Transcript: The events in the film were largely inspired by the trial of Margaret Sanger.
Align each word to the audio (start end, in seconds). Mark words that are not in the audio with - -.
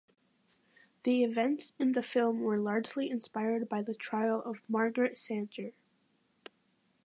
The 1.03 1.23
events 1.23 1.75
in 1.77 1.91
the 1.91 2.01
film 2.01 2.41
were 2.41 2.57
largely 2.59 3.11
inspired 3.11 3.69
by 3.69 3.83
the 3.83 3.93
trial 3.93 4.41
of 4.41 4.63
Margaret 4.67 5.15
Sanger. 5.15 5.73